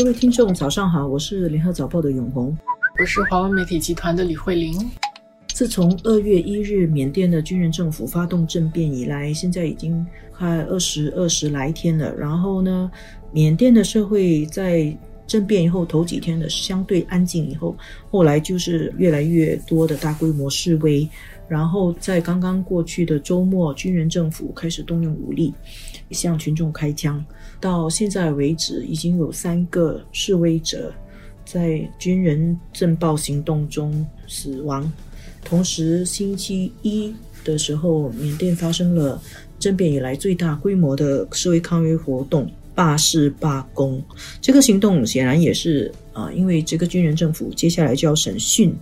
[0.00, 2.56] 各位听众，早上好，我是联合早报的永红，
[2.98, 4.90] 我是华文媒体集团的李慧玲。
[5.48, 12.14] 自从二月一日缅甸的军人政府发动政变以来，现在已经快二十二十来天了。
[12.16, 12.90] 然后呢，
[13.30, 14.96] 缅甸的社会在
[15.30, 17.76] 政变以后头几天的相对安静以后，
[18.10, 21.08] 后来就是越来越多的大规模示威。
[21.46, 25.54] 然后在刚刚过去的周末，军人政府开始动用武力
[26.10, 27.24] 向群众开枪。
[27.60, 30.92] 到现在为止，已经有三个示威者
[31.44, 34.92] 在军人政暴行动中死亡。
[35.44, 39.22] 同时，星期一的时候，缅甸发生了
[39.60, 44.02] 政变以来最大规模的示威抗议活动——罢市罢工。
[44.40, 48.74] 这个行动显然也是啊，因为这个军人政府接下来就要审讯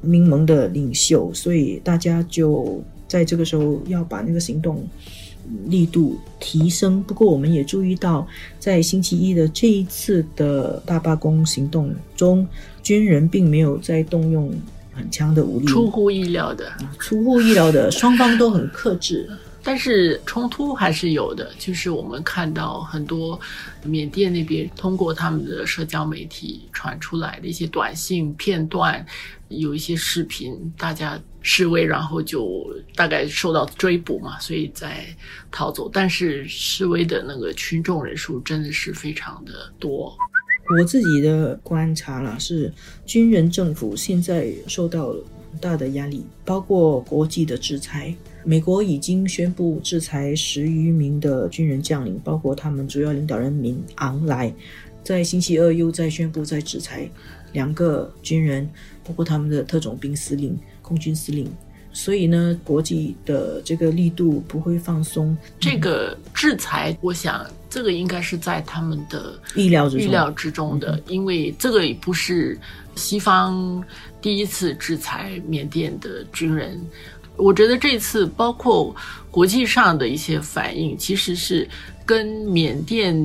[0.00, 4.84] 民盟的领袖，所以大家就在这个时候要把那个行动。
[5.66, 8.26] 力度提升，不过我们也注意到，
[8.58, 12.48] 在星期一的这一次的大罢工行动中，
[12.82, 14.50] 军人并没有在动用
[14.90, 19.28] 很强的武力，出乎意料的，出乎意料的，双方都很克制。
[19.64, 23.40] 但是冲突还是有的，就是我们看到很多
[23.82, 29.04] 缅甸那边通过他们的社交媒体传出来的一些短信片段，
[29.48, 35.06] 有一些视频，大家示威，然后就大概受到追捕嘛，所以在
[35.50, 35.90] 逃走。
[35.90, 40.14] 但是示威的那个群众人数真的是非常的多。
[40.78, 42.72] 我自己的观察了，是
[43.04, 45.22] 军人政府现在受到了
[45.60, 48.14] 大的压力，包括国际的制裁。
[48.44, 54.52] 美国已经宣布制裁十余名的军人将领，包括他们主要领导人明昂莱。
[55.02, 57.08] 在星期二又在宣布在制裁
[57.52, 58.68] 两个军人，
[59.02, 61.50] 包括他们的特种兵司令、空军司令。
[61.94, 65.34] 所以呢，国际的这个力度不会放松。
[65.58, 72.58] 这个制裁，我想这个应该是在他们的意料之意料之中的，因为这个也不是
[72.96, 73.82] 西方
[74.20, 76.78] 第一次制裁缅甸的军人。
[77.36, 78.94] 我觉得这次包括
[79.30, 81.68] 国际上的一些反应，其实是
[82.04, 83.16] 跟缅甸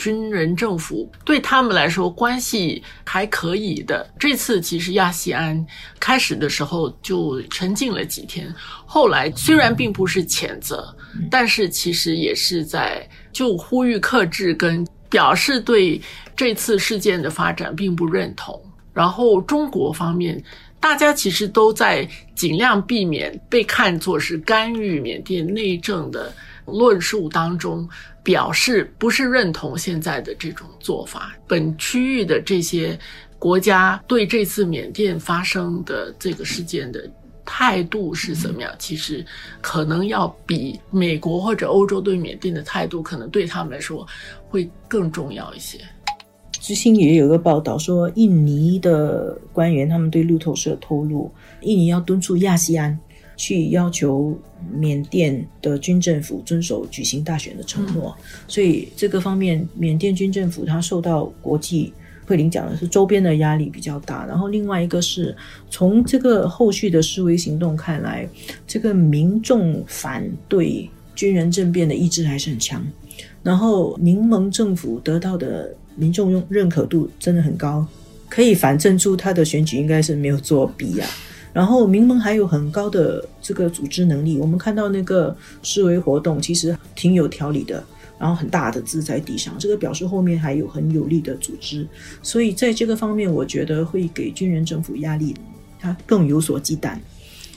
[0.00, 4.08] 军人政府对他们来说关系还可以的。
[4.18, 5.64] 这次其实亚细安
[6.00, 8.52] 开始的时候就沉静了几天，
[8.86, 10.96] 后来虽然并不是谴责，
[11.30, 16.00] 但是其实也是在就呼吁克制跟表示对
[16.34, 18.58] 这次事件的发展并不认同。
[18.94, 20.42] 然后中国方面。
[20.82, 26.32] 大家其实都在尽量避免被看作是干预缅甸内政的
[26.72, 27.88] 论述当中，
[28.22, 31.34] 表示不是认同现在的这种做法。
[31.46, 32.98] 本区域的这些
[33.38, 37.10] 国家对这次缅甸发生的这个事件的
[37.44, 38.70] 态度是怎么样？
[38.78, 39.24] 其实
[39.60, 44.06] 可能要比美国或者欧洲对缅甸的态度，可能对他们来说
[44.48, 45.78] 会更重要一些。
[46.60, 51.32] 知新也有个报道说，印尼的官员他们对路透社透露，
[51.62, 52.96] 印尼要敦促亚细安
[53.40, 54.38] 去要求
[54.70, 58.14] 缅甸的军政府遵守举行大选的承诺。
[58.46, 61.90] 所以这个方面，缅甸军政府它受到国际
[62.26, 64.26] 慧玲讲的是周边的压力比较大。
[64.26, 65.34] 然后另外一个是
[65.70, 68.28] 从这个后续的示威行动看来，
[68.66, 72.84] 这个民众反对军人政变的意志还是很强。
[73.42, 75.74] 然后民盟政府得到的。
[75.96, 77.84] 民众用认可度真的很高，
[78.26, 81.06] 可以反证出他的选举应该是没有作弊啊。
[81.52, 87.82] 然后民盟还有很高的这个组织能力，我们看到那个示威活动其实挺有条理的，
[88.18, 91.86] 然后很大的字在地上，这个表示后面还有很有力的组织。
[92.22, 95.34] 所以在这个方面，我觉得会给军人政府压力，
[95.78, 96.96] 他更有所忌惮。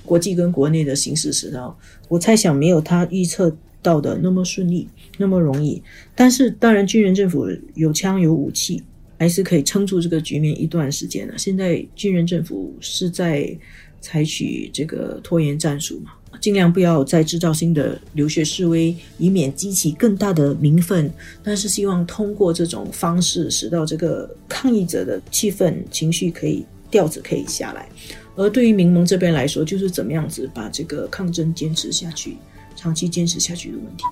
[0.06, 1.76] 国际跟国内的形势时候，
[2.08, 3.56] 我猜想没有他预测。
[3.84, 4.88] 到的那么顺利，
[5.18, 5.84] 那么容易，
[6.16, 8.82] 但是当然，军人政府有枪有武器，
[9.23, 11.38] 还是可以撑住这个局面一段时间的。
[11.38, 13.57] 现在军人政府是在
[14.01, 16.11] 采取这个拖延战术嘛，
[16.41, 21.09] 尽量不要再制造新的流血示威，以免激起更大的民愤。
[21.41, 27.87] 但是希望通过这种方式，使到这个抗议者的气氛情绪可以调子可以下来。
[28.35, 32.35] 而对于民盟这边来说，就是怎么样子把这个抗争坚持下去。
[32.76, 34.03] 长期坚持下去的问题，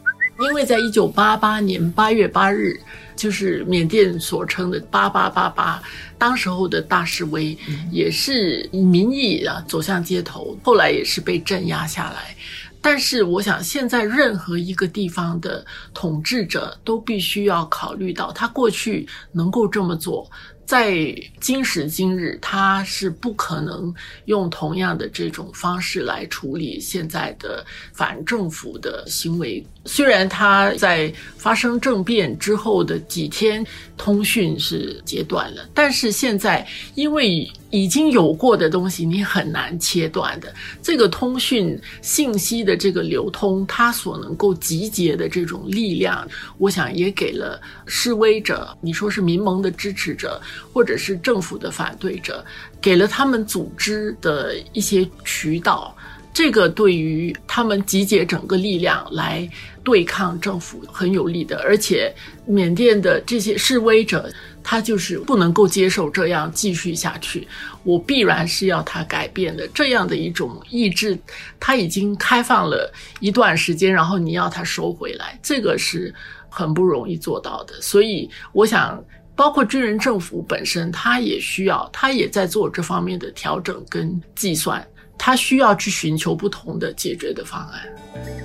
[0.42, 2.80] 因为在一九八八年八月八日，
[3.16, 5.82] 就是缅甸所称的“八八八八”，
[6.18, 7.58] 当时候的大示威
[7.92, 12.36] 也是民意啊走向街头，后来也是被镇压下来。
[12.84, 20.28] 但是，我想现在任何一个地方的统治者都必须要考虑到，他过去能够这么做。
[20.72, 29.62] 在今时今日，他是不可能用同样的这种方式来处理现在的反政府的行为。
[29.84, 33.66] 虽然他在发生政变之后的几天
[33.98, 36.66] 通讯是截断了，但是现在
[36.96, 40.54] 因为已经有过的东西，你很难切断的。
[40.82, 46.28] 这个通讯信息的这个流通，它所能够集结的这种力量，
[46.58, 50.40] 我想也给了示威者，你说是民盟的支持者，
[50.72, 52.46] 或者是政府的反对者，
[52.80, 55.96] 给了他们组织的一些渠道。
[56.34, 59.48] 这个对于他们集结整个力量来
[59.84, 62.14] 对抗政府很有利的，而且
[62.46, 64.32] 缅甸的这些示威者，
[64.64, 67.46] 他就是不能够接受这样继续下去，
[67.84, 71.18] 我必然是要他改变的这样的一种意志，
[71.60, 72.90] 他已经开放了
[73.20, 76.14] 一段时间，然后你要他收回来，这个是
[76.48, 77.74] 很不容易做到的。
[77.82, 79.04] 所以，我想，
[79.36, 84.86] 包括军人政府本身，他也需要，他也在做这方面的调整跟计算。
[85.24, 88.41] 他需要去寻求不同的解决的方案。